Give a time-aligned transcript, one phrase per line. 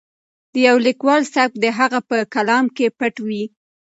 [0.53, 3.43] د یو لیکوال سبک د هغه په کلام کې پټ وي.